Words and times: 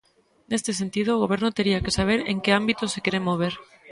Neste 0.49 0.71
sentido, 0.81 1.11
o 1.13 1.21
Goberno 1.23 1.55
tería 1.57 1.83
que 1.83 1.95
saber 1.97 2.19
en 2.31 2.37
que 2.43 2.55
ámbito 2.59 2.83
se 2.93 3.03
quere 3.05 3.25
mover. 3.29 3.53